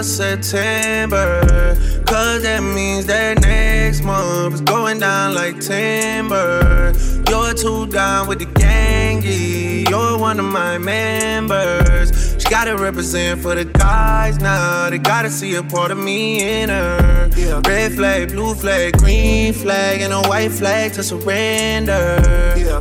[0.00, 1.74] can't wait for September.
[2.06, 6.92] Cause that means that next month is going down like timber.
[7.28, 9.88] You're too down with the gangy.
[9.88, 12.12] You're one of my members.
[12.38, 14.90] She gotta represent for the guys now.
[14.90, 17.30] They gotta see a part of me in her.
[17.66, 22.22] Red flag, blue flag, green flag, and a white flag to surrender.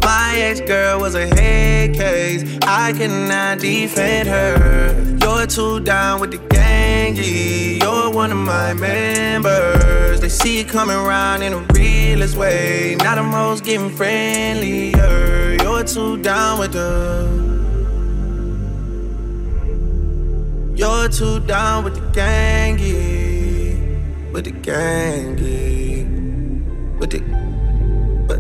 [0.03, 2.43] My ex girl was a head case.
[2.63, 5.17] I cannot defend her.
[5.21, 6.58] You're too down with the
[7.13, 7.81] gangy.
[7.81, 10.21] You're one of my members.
[10.21, 12.95] They see it coming around in a realest way.
[12.99, 15.57] Now the most getting friendlier.
[15.61, 17.49] You're too down with the.
[20.75, 24.31] You're too down with the gangy.
[24.31, 26.05] With the gangy.
[26.97, 27.19] With the.
[28.27, 28.39] But,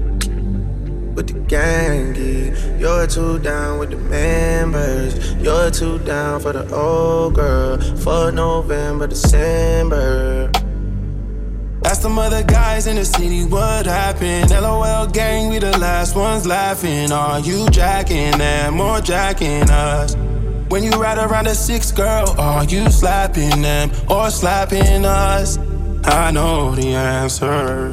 [1.15, 2.48] with the gangy.
[2.79, 5.33] You're too down with the members.
[5.35, 7.77] You're too down for the old girl.
[7.97, 10.49] For November, December.
[11.83, 14.51] Ask them other guys in the city what happened.
[14.51, 17.11] LOL gang, we the last ones laughing.
[17.11, 20.15] Are you jacking them or jacking us?
[20.69, 25.57] When you ride around a six girl, are you slapping them or slapping us?
[26.05, 27.91] I know the answer.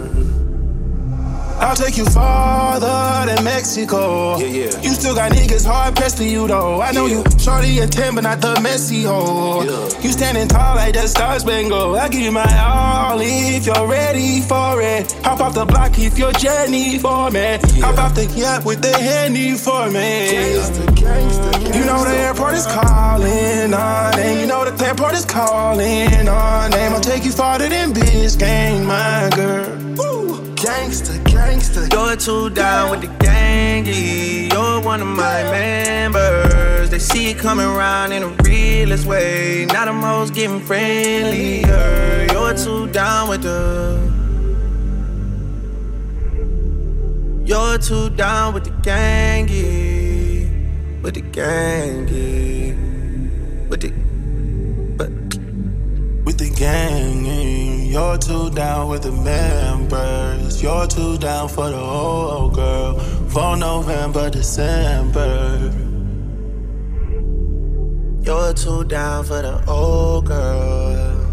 [1.58, 4.36] I'll take you farther than Mexico.
[4.38, 4.80] Yeah, yeah.
[4.82, 6.80] You still got niggas hard pressed for you though.
[6.80, 7.22] I know Yeah.
[7.24, 9.62] you shorty and ten, but not the messy hoe.
[9.62, 10.00] Yeah.
[10.03, 11.97] You standing tall like the Star Spangled.
[11.97, 15.12] I give you my all if you're ready for it.
[15.25, 17.58] Hop off the block if you're Jenny for me.
[17.81, 20.54] Hop off the yacht with the handy for me.
[21.76, 24.41] You know the airport is calling on, name.
[24.41, 26.70] You know the airport is calling on.
[26.70, 26.92] name.
[26.92, 30.06] I'll take you farther than Biscayne, my girl.
[31.56, 31.93] Gangsta.
[31.93, 34.53] You're too down with the gangy.
[34.53, 36.91] You're one of my members.
[36.91, 39.67] They see it coming around in a realest way.
[39.67, 42.27] Now the most getting friendlier.
[42.33, 44.15] You're too down with the.
[47.44, 50.50] You're too down with the gangy.
[51.03, 52.77] With the gangy.
[53.69, 53.91] With the.
[54.97, 55.11] But.
[56.25, 57.25] With the gang,
[57.96, 60.62] you're too down with the members.
[60.62, 62.98] You're too down for the old girl.
[63.30, 65.72] For November, December.
[68.20, 71.26] You're too down for the old girl.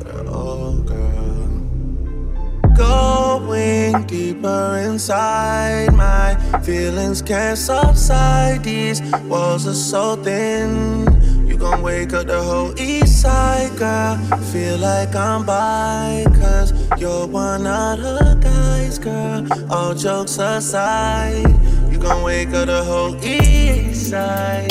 [0.00, 1.48] The old girl.
[2.76, 8.62] Going deeper inside, my feelings can't subside.
[8.62, 11.17] These walls are so thin.
[11.58, 14.16] Gon' wake up the whole east side, girl.
[14.52, 19.44] Feel like I'm by, cause you're one of the guys, girl.
[19.68, 21.48] All jokes aside,
[21.90, 24.68] you gon' wake up the whole east side.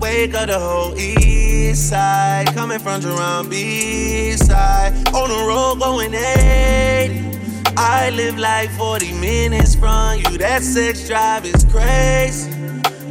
[0.00, 2.46] Wake up the whole east side.
[2.54, 4.94] Coming from Jerome B side.
[5.14, 7.36] On the road going 80.
[7.76, 10.38] I live like 40 minutes from you.
[10.38, 12.55] That sex drive is crazy.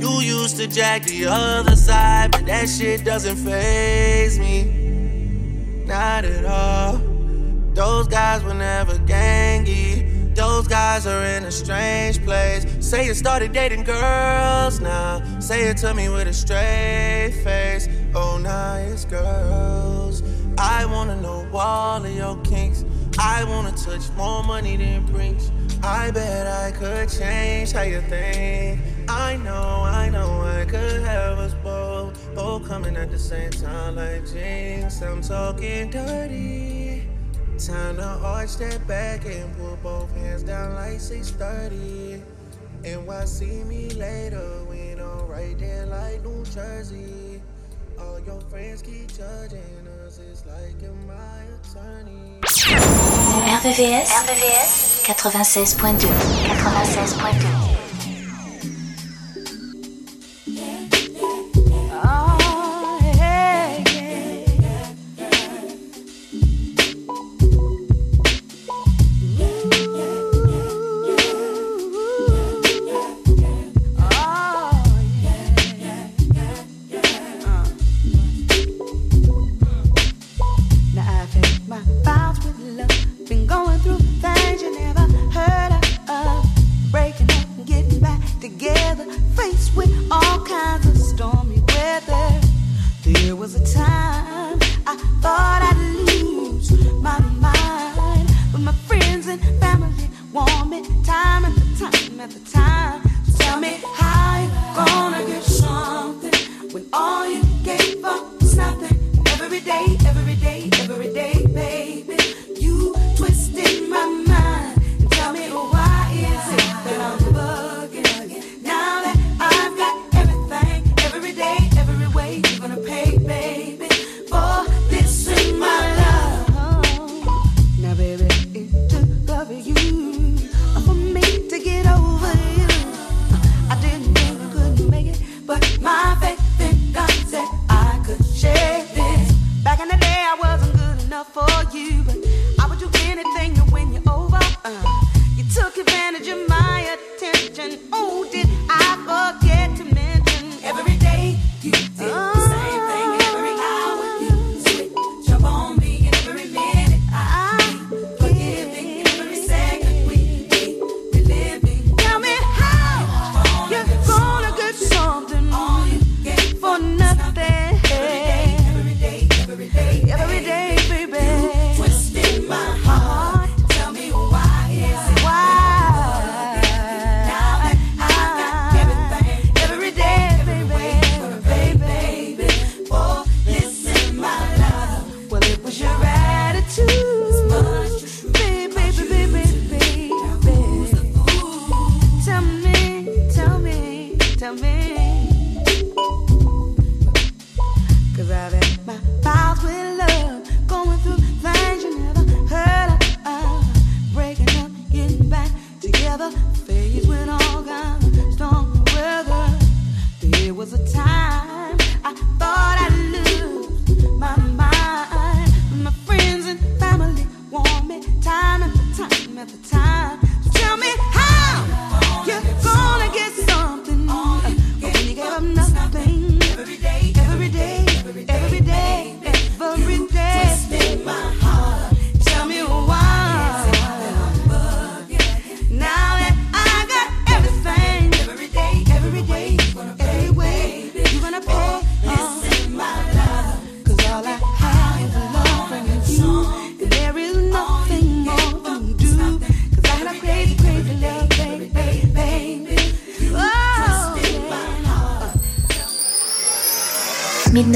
[0.06, 5.84] You used to jack the other side, but that shit doesn't phase me.
[5.88, 6.98] Not at all.
[7.74, 10.36] Those guys were never gangy.
[10.36, 12.68] Those guys are in a strange place.
[12.88, 15.24] Say you started dating girls now.
[15.40, 17.90] Say it to me with a straight face.
[18.14, 20.22] Oh, now it's girls.
[20.60, 22.86] I wanna know all of your kinks.
[23.18, 25.52] I wanna touch more money than Brinks.
[25.82, 28.95] I bet I could change how you think.
[29.08, 32.34] I know, I know I could have us both.
[32.36, 35.02] Both coming at the same time like jinx.
[35.02, 37.08] I'm talking dirty.
[37.58, 42.22] Time to arch that back and put both hands down like 630.
[42.84, 47.42] And why see me later when I'm right there like New Jersey?
[48.00, 52.42] All your friends keep judging us, it's like you're my attorney.
[52.42, 56.08] RVVS, RVVS 96.2.
[56.08, 57.85] 96.2.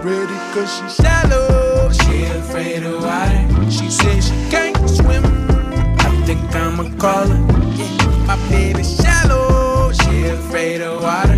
[0.00, 1.90] pretty cause she's shallow.
[1.92, 3.70] She afraid of water.
[3.70, 5.24] She says she can't swim.
[6.00, 7.40] I think I'ma call her.
[7.76, 9.92] Yeah, my baby shallow.
[9.92, 11.33] She afraid of water.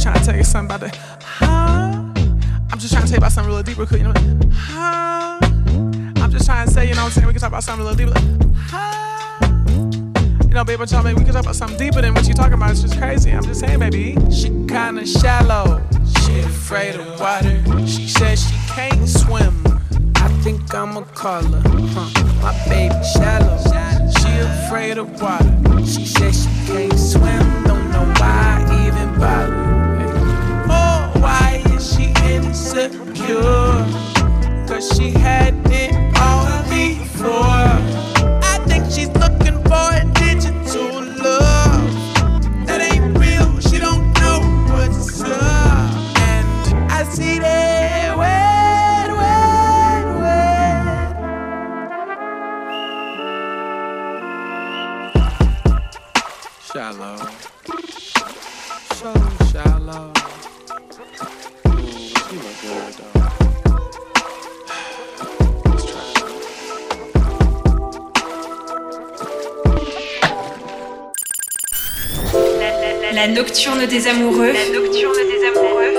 [0.00, 1.44] just trying to tell you something about the huh.
[2.72, 3.86] I'm just trying to tell you about something real deep, real.
[3.92, 4.14] You know,
[4.54, 5.38] huh.
[6.22, 7.26] I'm just trying to say, you know what I'm saying?
[7.26, 8.08] We can talk about something real deep.
[8.08, 8.24] Like,
[8.56, 9.48] huh.
[10.48, 12.54] You know, baby, tell me we can talk about something deeper than what you're talking
[12.54, 12.70] about.
[12.70, 13.30] It's just crazy.
[13.30, 14.16] I'm just saying, baby.
[14.30, 15.86] She kinda shallow.
[16.24, 17.62] She afraid of water.
[17.86, 19.54] She says she can't swim.
[20.16, 21.62] I think I'ma call her.
[21.92, 22.24] Huh.
[22.40, 23.58] My baby shallow.
[24.18, 25.84] She afraid of water.
[25.84, 27.64] She says she can't swim.
[27.64, 29.79] Don't know why I even bother
[32.30, 33.86] insecure.
[34.68, 37.69] Cause she had it all before.
[73.40, 74.52] nocturne des amoureux.
[74.74, 75.94] Nocturne des amoureux.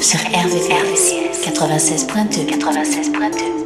[0.00, 3.63] Sur RVRVCS 96.2 96.2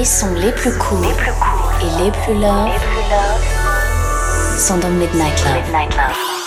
[0.00, 3.44] les sons les plus courts cool et les plus love, les plus love
[4.58, 5.54] sont dans Midnight Love.
[5.56, 6.39] Midnight love.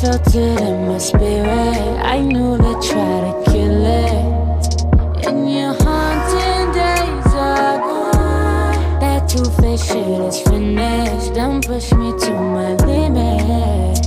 [0.00, 1.98] felt it in my spirit.
[2.04, 5.26] I knew they tried to kill it.
[5.26, 9.00] In your haunting days are gone.
[9.00, 11.34] That two faced shit is finished.
[11.34, 13.98] Don't push me to my limit.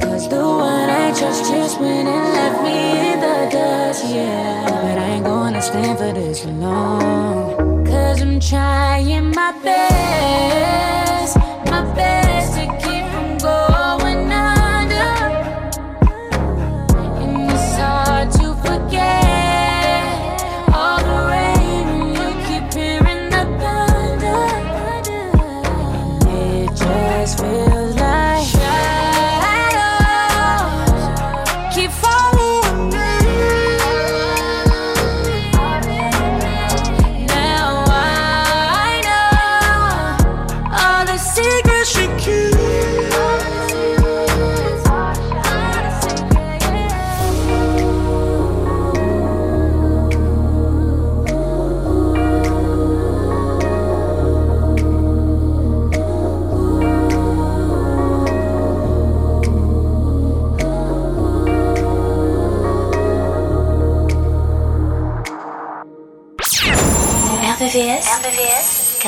[0.00, 4.64] Cause the one I trust just went and left me in the dust, yeah.
[4.70, 7.84] But I ain't gonna stand for this for long.
[7.84, 11.13] Cause I'm trying my best.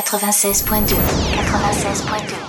[0.06, 0.96] 96.2.
[1.34, 2.45] 96.2.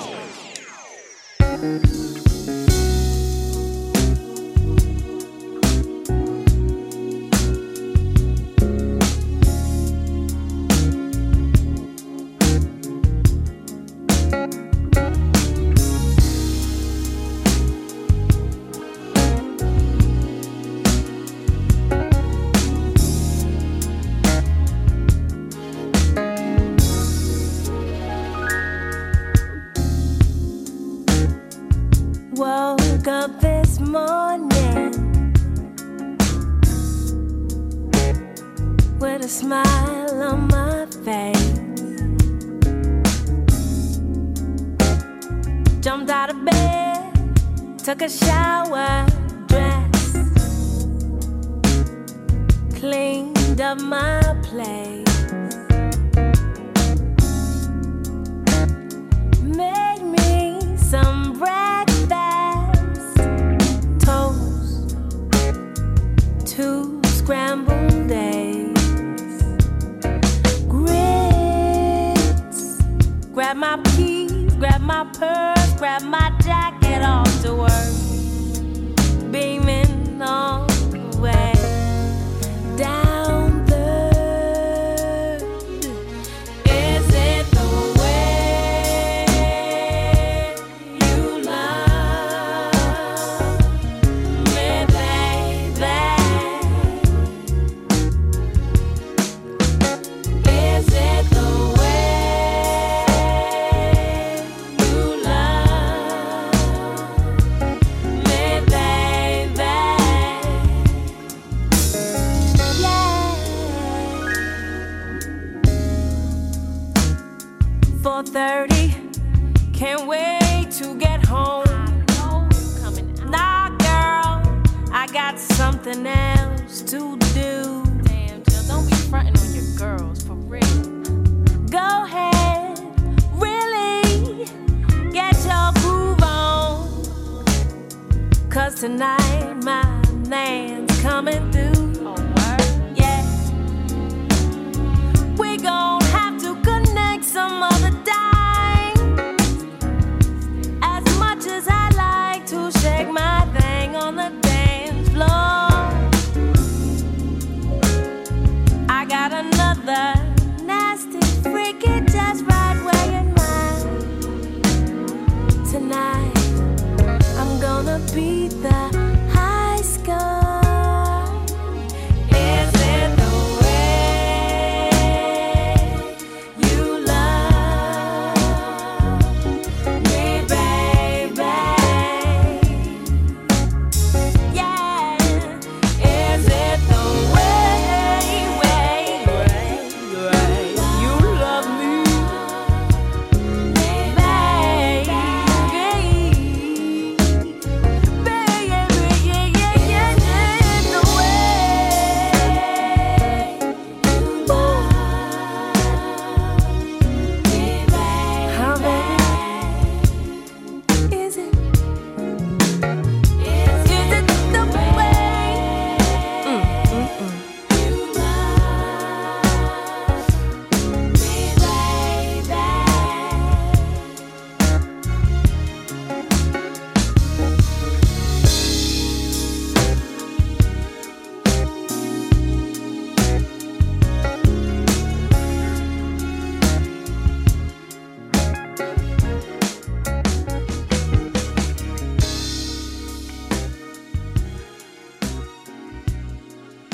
[138.80, 139.56] tonight.
[139.64, 139.84] My
[140.28, 141.77] man's coming through.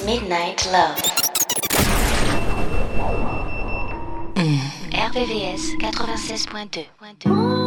[0.06, 0.98] Midnight Love.
[4.36, 4.60] Mm.
[4.92, 7.63] RVVS 96.2.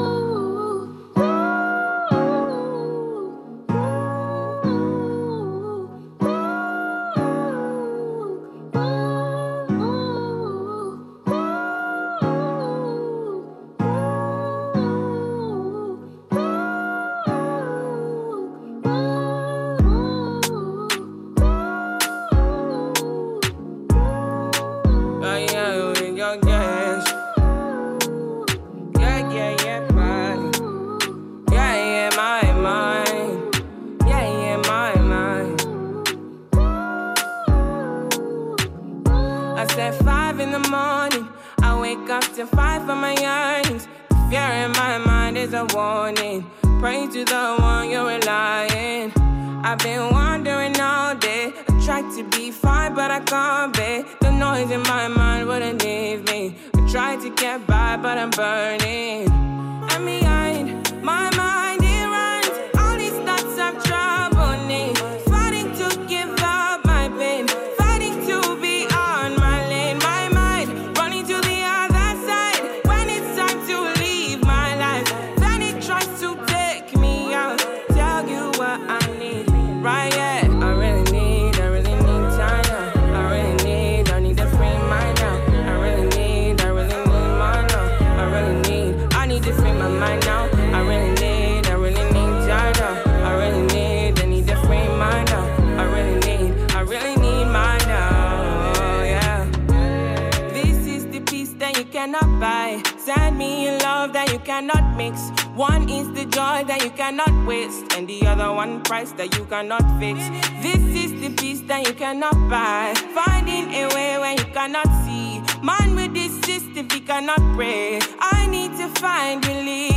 [102.06, 102.80] cannot buy.
[102.98, 105.28] Send me a love that you cannot mix.
[105.56, 109.44] One is the joy that you cannot waste, and the other one price that you
[109.46, 110.20] cannot fix.
[110.62, 112.94] This is the peace that you cannot buy.
[113.12, 115.42] Finding a way when you cannot see.
[115.64, 117.98] Man with this system, he cannot pray.
[118.20, 119.95] I need to find relief.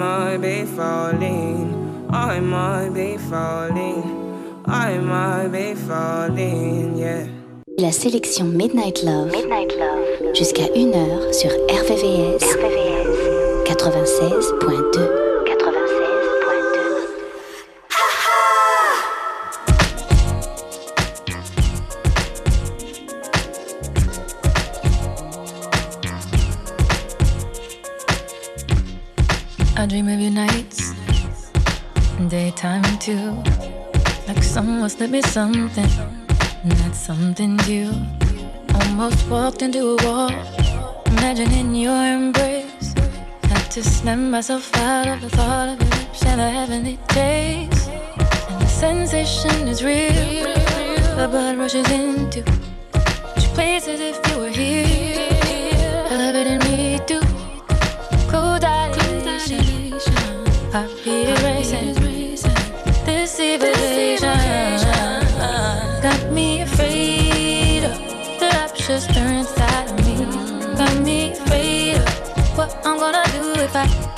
[0.00, 2.06] Might be falling.
[2.10, 4.02] I might be falling.
[4.66, 7.26] I might be falling, yeah.
[7.78, 10.34] La sélection Midnight Love, Midnight Love.
[10.34, 13.60] jusqu'à 1h sur RVVS, RVVS.
[13.66, 15.29] 96.2.
[35.40, 35.90] something,
[36.64, 37.88] not something you.
[38.74, 40.32] Almost walked into a wall,
[41.06, 42.92] imagining your embrace.
[43.44, 47.88] Had to snap myself out of the thought of your lips and the heavenly taste.
[48.50, 50.44] And the sensation is real,
[51.20, 52.40] the blood rushes into
[53.38, 56.04] each place as if you were here.
[56.16, 57.18] Elevating me to
[58.30, 59.64] cold dilation,
[60.74, 61.94] heartbeat erasing
[63.06, 63.69] this civilization.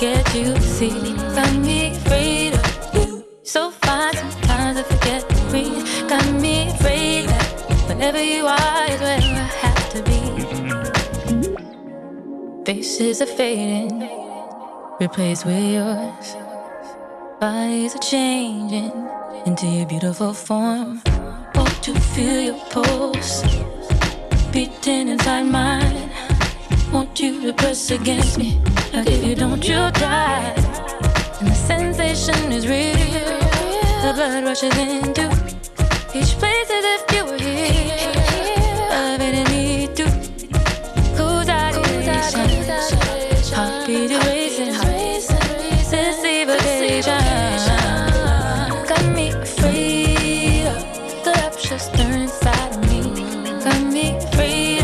[0.03, 1.15] Get you see.
[1.37, 3.23] Got me afraid of you.
[3.43, 5.85] So fine sometimes I forget to breathe.
[6.09, 7.47] Got me afraid that
[7.87, 10.19] whenever you are is where I have to be.
[12.65, 14.09] Faces are fading,
[14.99, 16.27] replaced with yours.
[17.39, 18.91] Bodies are changing
[19.45, 21.01] into your beautiful form.
[21.55, 23.35] Oh, to feel your pulse
[24.51, 26.09] beating inside mine.
[26.91, 28.49] Want you to press against me,
[28.93, 30.53] like if you don't, you'll die.
[31.39, 32.93] And the sensation is real.
[34.03, 35.25] The blood rushes into
[36.13, 37.97] each place as if you were here.
[38.91, 40.05] Elevating me to
[41.17, 42.49] cool dilation,
[43.55, 44.75] heartbeat erasing,
[45.91, 47.21] sensibilization.
[48.87, 50.65] Got me afraid
[51.25, 53.01] the rapture stirring inside of me.
[53.63, 54.83] Got me afraid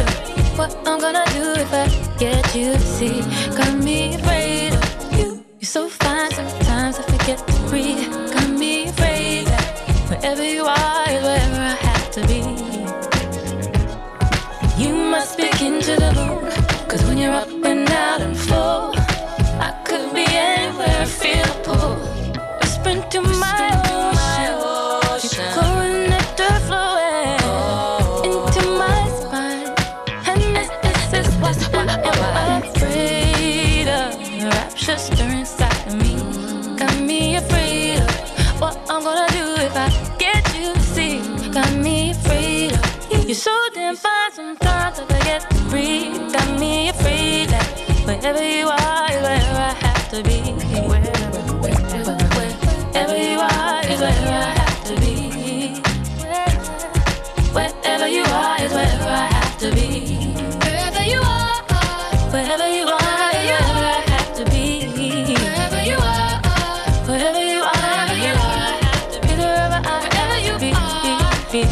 [0.57, 1.85] what I'm gonna do if I
[2.17, 3.21] get you to see.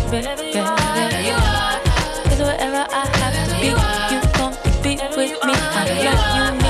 [0.10, 1.82] Be, be, wherever you are,
[2.32, 3.68] is wherever I have to be.
[4.14, 5.54] You to be with me?
[5.54, 6.67] I know you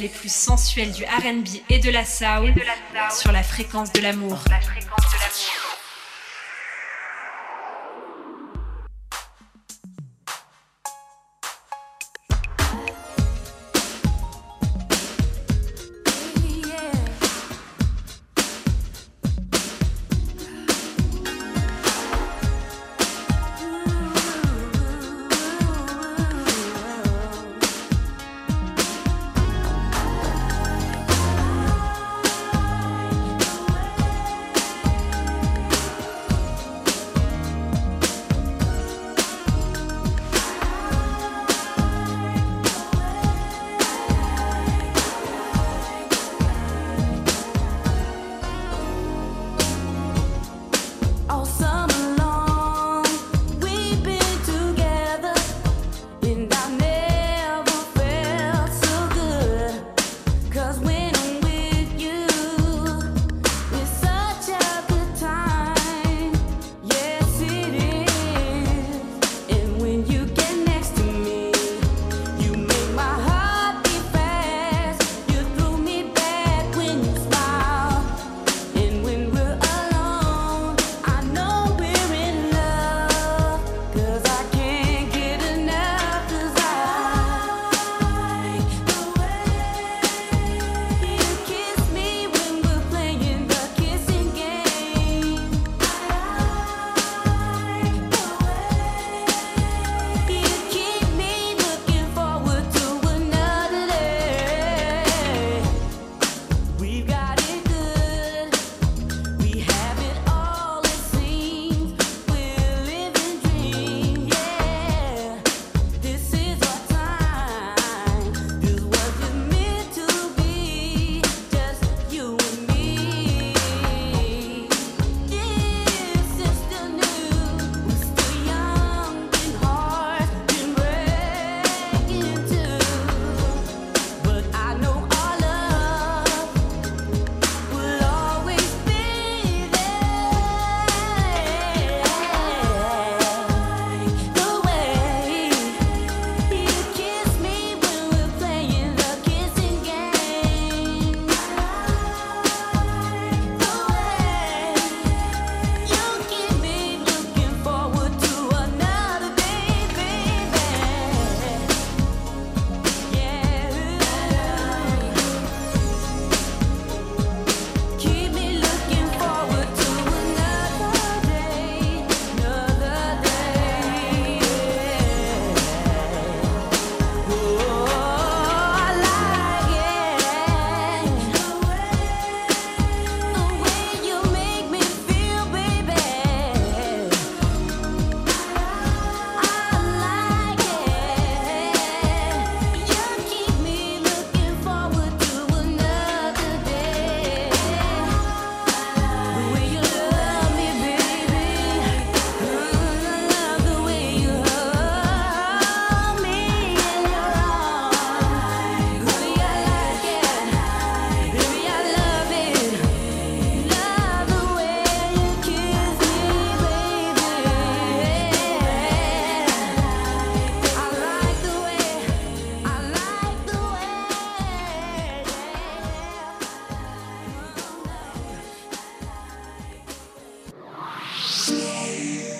[0.00, 2.54] les plus sensuelles du RB et de la soul
[3.10, 4.38] sur la fréquence de l'amour.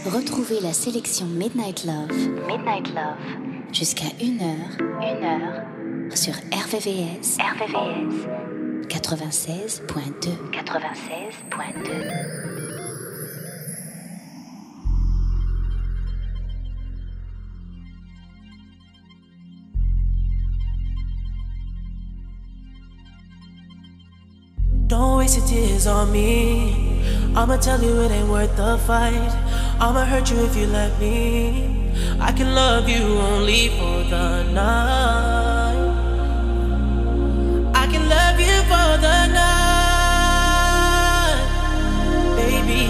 [0.07, 2.11] Retrouvez la sélection Midnight Love.
[2.47, 3.19] Midnight Love.
[3.71, 4.57] Jusqu'à 1h.
[6.17, 7.37] Sur RVVS.
[7.39, 8.27] RVVS.
[8.89, 10.31] 96.2.
[10.53, 12.51] 96.2.
[24.89, 26.90] Don't waste your tears on me.
[27.35, 29.31] I'ma tell you it ain't worth the fight.
[29.79, 31.93] I'ma hurt you if you let me.
[32.19, 35.91] I can love you only for the night.
[37.75, 39.71] I can love you for the night,
[42.37, 42.89] baby.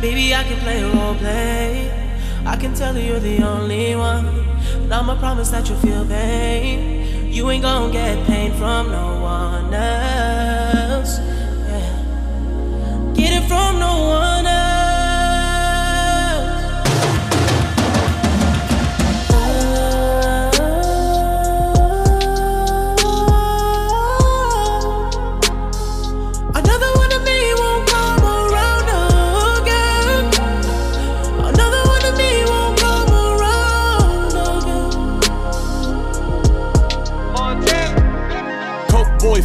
[0.00, 1.90] Baby, I can play role play.
[2.44, 7.32] I can tell you you're the only one, and I'ma promise that you'll feel pain.
[7.32, 9.13] You ain't gonna get pain from no
[13.48, 14.63] from no one else.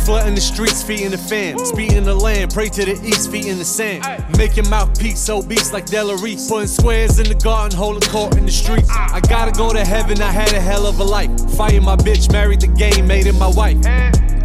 [0.10, 1.57] The streets, feet in the fan.
[1.66, 4.03] Speed in the land, pray to the east, feet in the sand.
[4.38, 6.49] Making mouthpiece obese like Delarice.
[6.49, 8.89] Putting squares in the garden, holding court in the streets.
[8.89, 11.32] I gotta go to heaven, I had a hell of a life.
[11.55, 13.78] Fighting my bitch, married the game, made it my wife.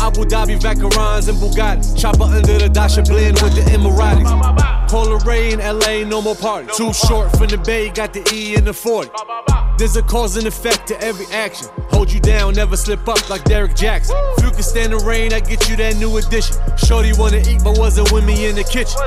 [0.01, 1.99] Abu Dhabi, Vacarons, and Bugattis.
[1.99, 4.89] Chopper under the Dasha blend with the Emiratis.
[4.91, 6.69] Polar Ray in LA, no more party.
[6.77, 9.11] Too short from the Bay, got the E in the 40.
[9.77, 11.69] There's a cause and effect to every action.
[11.91, 14.17] Hold you down, never slip up like Derek Jackson.
[14.39, 16.57] If you can stand the rain, I get you that new edition.
[16.77, 19.01] Shorty wanna eat, but wasn't with me in the kitchen.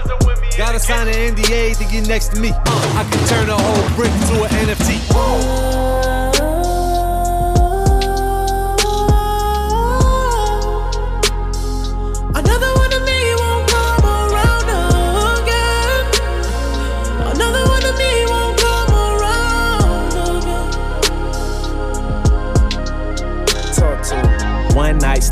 [0.58, 2.50] Gotta sign an NDA to get next to me.
[2.50, 5.77] Uh, I can turn a whole brick to an NFT.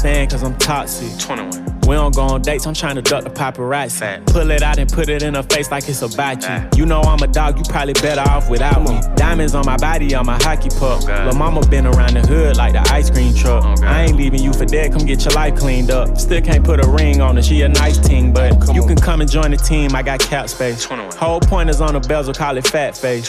[0.05, 1.17] Stand, cause I'm toxic.
[1.17, 1.81] 21.
[1.87, 4.23] We don't go on dates, I'm trying to duck the paparazzi.
[4.27, 6.77] Pull it out and put it in her face like it's a bachi.
[6.77, 9.01] You know I'm a dog, you probably better off without me.
[9.15, 11.05] Diamonds on my body, I'm a hockey puck.
[11.05, 13.63] Lil' mama been around the hood like the ice cream truck.
[13.81, 16.19] I ain't leaving you for dead, come get your life cleaned up.
[16.19, 19.21] Still can't put a ring on her, she a nice team, but you can come
[19.21, 20.83] and join the team, I got cap space.
[20.83, 23.27] Whole point is on the bezel, call it fat face.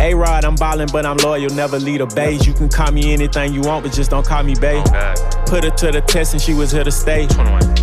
[0.00, 2.46] A Rod, I'm ballin', but I'm loyal, never lead a base.
[2.46, 4.84] You can call me anything you want, but just don't call me babe.
[5.46, 7.26] Put her to the test and she was here to stay.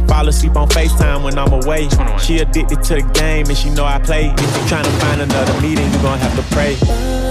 [0.08, 1.90] Fall asleep on FaceTime when I'm away.
[2.20, 4.26] She addicted to the game and she know I play.
[4.26, 7.31] If you tryna find another meeting, you gon' have to pray.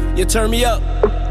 [0.15, 0.81] Yeah, turn me up.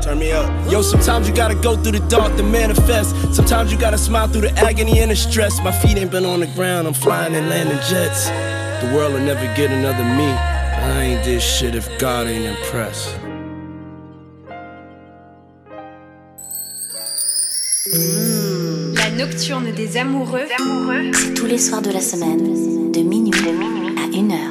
[0.03, 0.51] Turn me up.
[0.73, 3.15] Yo, sometimes you gotta go through the dark to manifest.
[3.35, 5.61] Sometimes you gotta smile through the agony and the stress.
[5.63, 8.29] My feet ain't been on the ground, I'm flying and landing jets.
[8.83, 10.25] The world will never get another me.
[10.25, 13.15] I ain't this shit if God ain't impressed.
[17.93, 18.95] Mm.
[18.97, 21.11] La nocturne des amoureux, amoureux.
[21.13, 24.50] c'est tous les soirs de la semaine, de minuit, de minuit à une heure.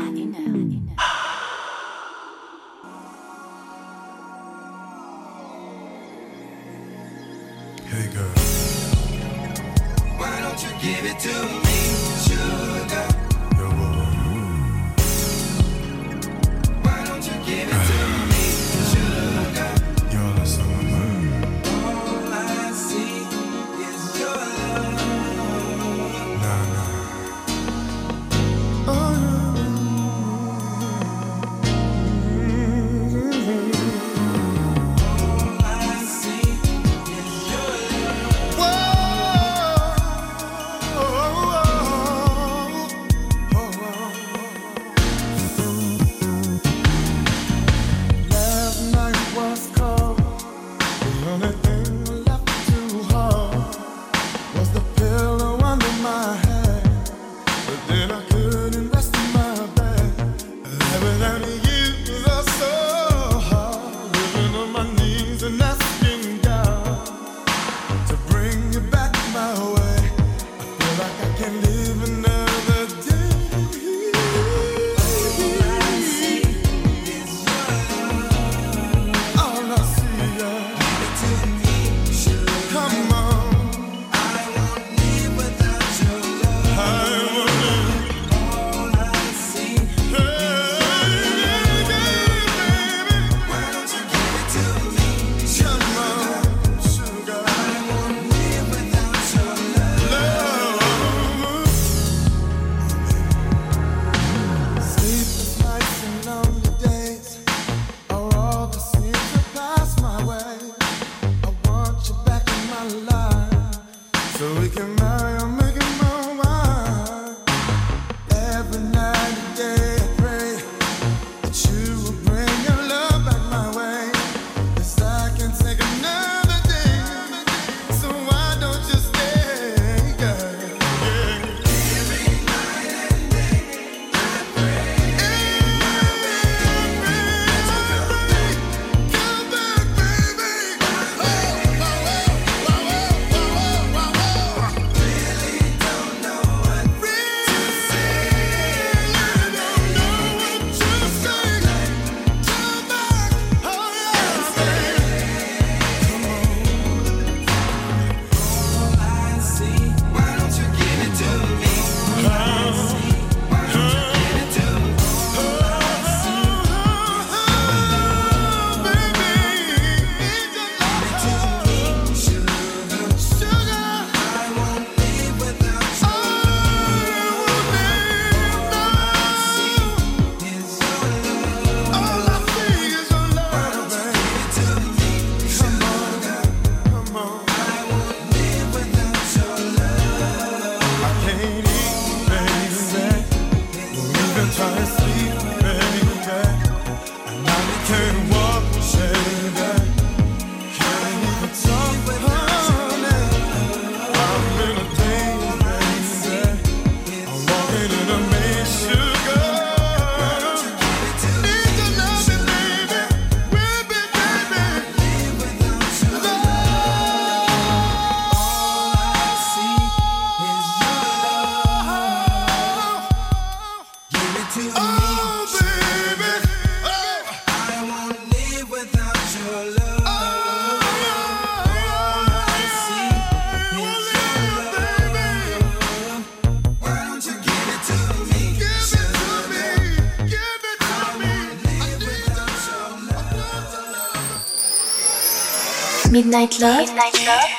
[246.29, 246.85] Midnight Love,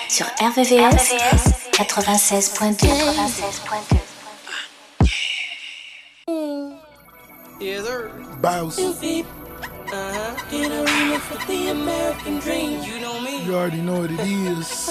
[0.09, 2.87] sur RVVS, RVVS 96.2.
[2.87, 3.99] 96.2.
[11.71, 12.81] American dream.
[12.85, 13.45] You know me.
[13.45, 14.89] You already know what it is.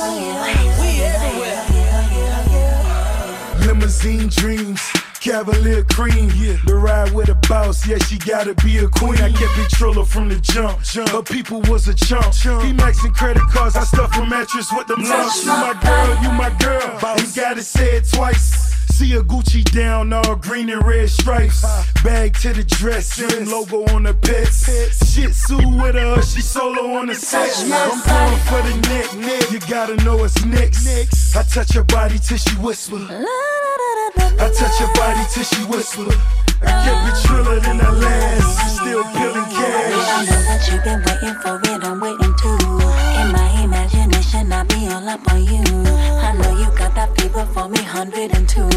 [3.65, 4.99] Limousine dreams.
[5.20, 6.55] Cavalier cream, yeah.
[6.65, 9.15] the ride with a boss, yeah, she gotta be a queen.
[9.15, 11.09] I kept it triller from the jump, jump.
[11.09, 12.32] her people was a chump.
[12.32, 12.63] chump.
[12.63, 15.43] He maxing credit cards, I stuff a mattress with them lumps.
[15.43, 17.36] You my girl, you my girl, boss.
[17.36, 18.70] gotta say it twice.
[18.99, 21.63] See a Gucci down, all green and red stripes.
[22.01, 24.67] Bag to the dress, same logo on the pets.
[25.13, 27.49] Shit suit with her, she solo on the set.
[27.65, 29.51] I'm going for the neck, neck.
[29.51, 30.88] You gotta know it's next.
[31.36, 32.97] I touch her body till she whisper.
[34.40, 36.16] I touch your body till she whispers.
[36.62, 38.76] I kept it triller than I last.
[38.80, 39.92] Still peeling cash.
[39.92, 41.84] I know that you've been waiting for it.
[41.84, 42.58] I'm waiting too.
[43.20, 45.64] In my imagination, I be all up on you.
[46.24, 48.68] I know you got that fever for me, 102.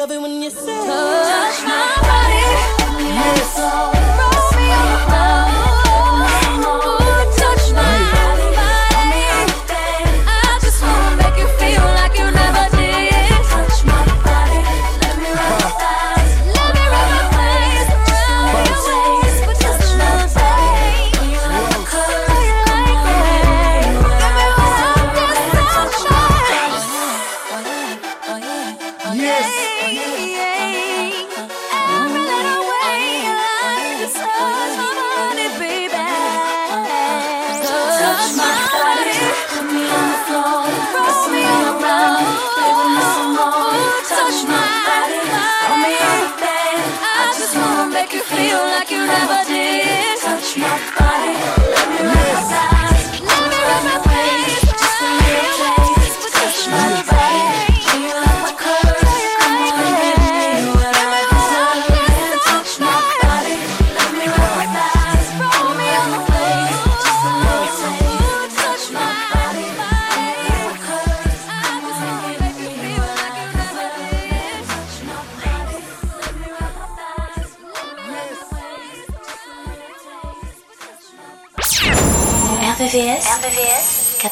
[0.00, 3.04] Love it when you say, touch my body.
[3.04, 3.99] Yes.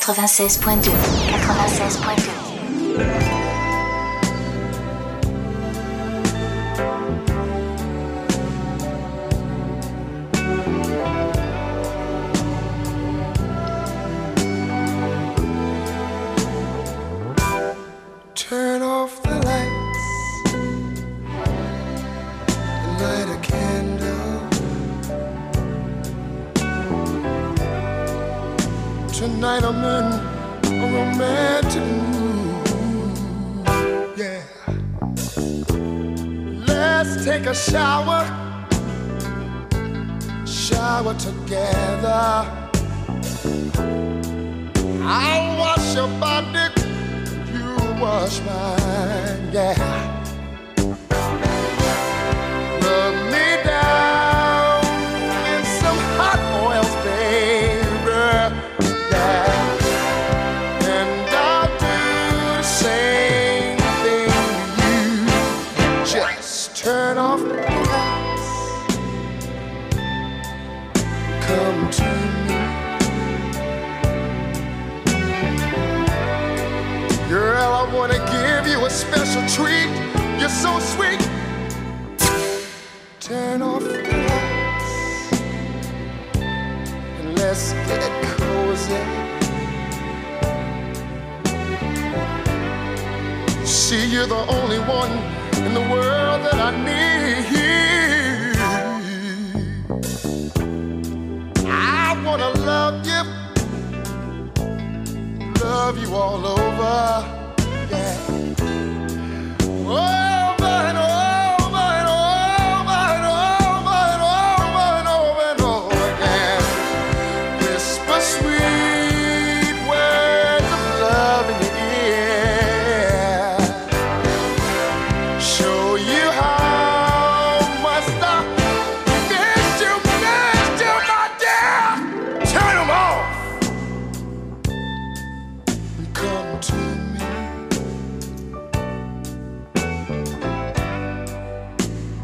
[0.09, 0.91] 96.2
[1.31, 2.48] 96.2
[29.19, 30.07] Tonight I'm in
[30.65, 33.67] a romantic mood.
[34.17, 34.45] Yeah.
[36.69, 38.23] Let's take a shower.
[40.47, 42.47] Shower together.
[45.03, 46.69] I'll wash your body
[47.53, 50.18] you wash mine, yeah.
[79.39, 79.91] A treat.
[80.41, 81.21] You're so sweet.
[83.21, 84.93] Turn off the lights
[87.19, 88.03] and let's get
[88.37, 89.03] cozy.
[93.65, 95.13] See, you're the only one
[95.67, 98.57] in the world that I need.
[101.67, 103.23] I wanna love you
[105.63, 107.38] love you all over.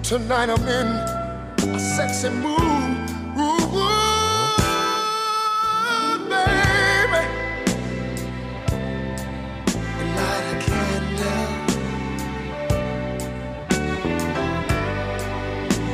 [0.04, 0.86] Tonight I'm in
[1.74, 2.60] a sexy mood.
[3.38, 4.58] Ooh, ooh,
[6.28, 7.22] baby.
[10.14, 11.46] Light a candle.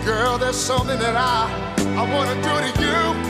[0.05, 1.49] Girl, there's something that I
[1.97, 3.30] I wanna do to you.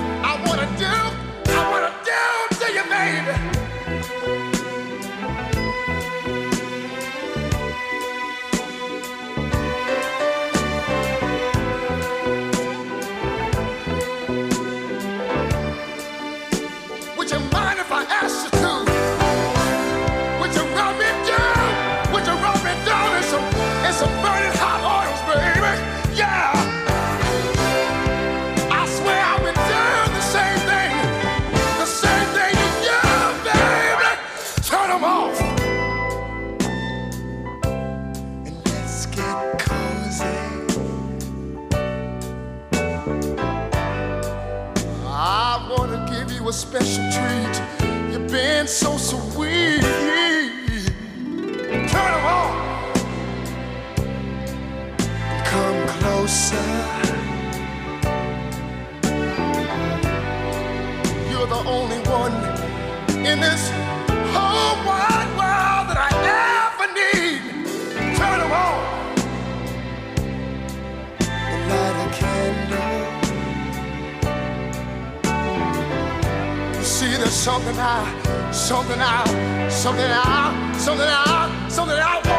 [77.41, 82.30] Something I, something I, something I, something I, something I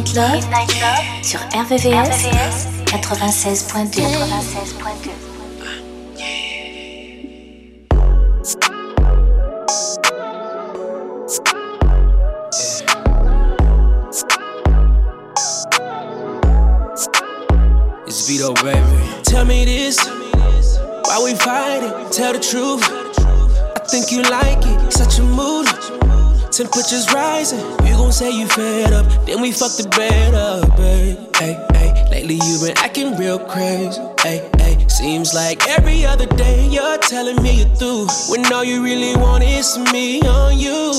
[0.00, 1.04] Midnight Love, Midnight Love
[3.20, 5.12] 96.2.
[18.06, 18.80] It's Vito, baby.
[19.24, 19.98] Tell me this,
[21.04, 21.92] why we fighting?
[22.10, 22.82] Tell the truth.
[23.76, 25.66] I think you like it, such a mood.
[26.50, 27.79] Temperatures rising
[28.20, 31.16] say you fed up, then we fuck the bed up, babe.
[31.36, 33.98] Hey, hey, lately you been acting real crazy.
[34.20, 38.84] Hey, hey, seems like every other day you're telling me you're through, when all you
[38.84, 40.92] really want is me on you.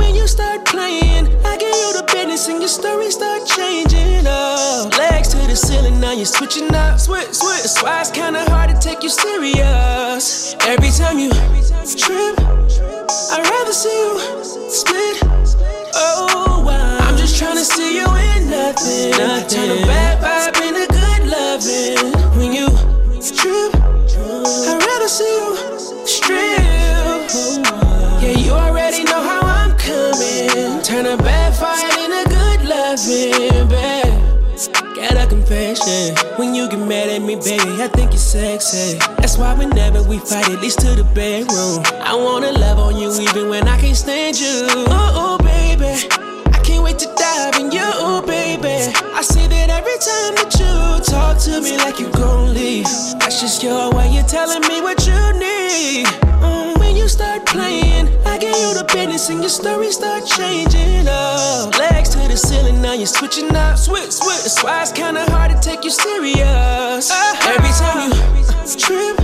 [0.00, 4.96] When you start playing, I give you the business and your story start changing up.
[4.96, 6.98] Legs to the ceiling, now you're switching up.
[6.98, 7.60] Switch, switch.
[7.60, 10.56] That's why it's kinda hard to take you serious.
[10.64, 11.30] Every time you
[12.00, 12.40] trip,
[13.08, 15.22] I'd rather see you split.
[15.94, 16.98] Oh, wow.
[17.00, 19.12] I'm just tryna see you in nothing.
[19.48, 22.12] Turn a bad vibe into good loving.
[22.38, 22.68] When you
[23.36, 26.58] trip, I'd rather see you strip.
[28.22, 30.82] Yeah, you already know how I'm coming.
[30.82, 34.05] Turn a bad fight into good loving, babe.
[34.96, 36.16] Got a confession.
[36.38, 38.96] When you get mad at me, baby, I think you're sexy.
[39.18, 41.84] That's why whenever we fight, at least to the bedroom.
[42.00, 44.64] I wanna love on you even when I can't stand you.
[44.88, 46.08] Oh, baby.
[46.50, 48.88] I can't wait to dive in you, baby.
[49.12, 52.86] I see that every time that you talk to me like you gon' leave.
[53.20, 56.06] That's just your way of telling me what you need.
[56.40, 56.65] Mm,
[57.06, 61.78] you start playing, I give you the business and your story start changing up.
[61.78, 63.78] Legs to the ceiling, now you're switching up.
[63.78, 64.42] Switch, switch.
[64.42, 67.08] That's why it's kinda hard to take you serious.
[67.08, 67.54] Uh-huh.
[67.54, 68.42] Every time you
[68.84, 69.20] trip,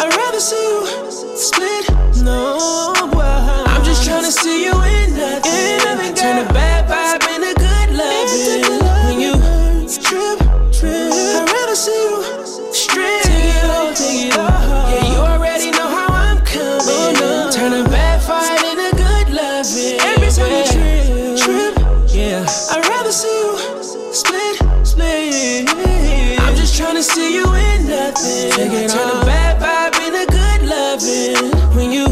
[0.00, 1.84] I'd rather see you split.
[2.28, 2.58] No,
[3.72, 6.14] I'm just tryna see you in nothing.
[6.14, 6.71] Turn a bad
[28.24, 28.70] in nothing.
[28.70, 31.50] Take it Turn a bad vibe into good loving.
[31.76, 32.06] When you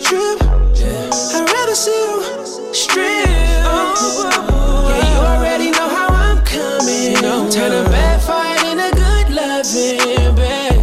[0.00, 3.26] trip, I'd rather see you strip.
[3.26, 7.16] Yeah, you already know how I'm coming.
[7.50, 10.76] Turn a bad fight into good loving, babe.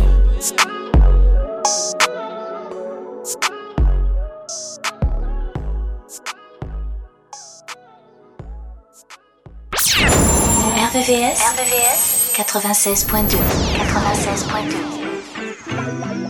[10.87, 16.26] RVVS, RVVS 96.2 96.2